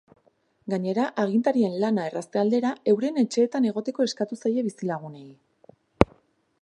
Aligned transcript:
Gainera, 0.73 1.03
agintarien 1.23 1.75
lana 1.83 2.07
errazte 2.11 2.41
aldera, 2.45 2.71
euren 2.95 3.21
etxeetan 3.25 3.69
egoteko 3.73 4.09
eskatu 4.09 4.39
zaie 4.43 4.65
bizilagunei. 4.71 5.27